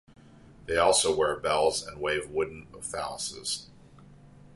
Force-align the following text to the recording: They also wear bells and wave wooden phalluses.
They 0.65 0.77
also 0.77 1.15
wear 1.15 1.39
bells 1.39 1.85
and 1.85 2.01
wave 2.01 2.27
wooden 2.31 2.65
phalluses. 2.71 3.67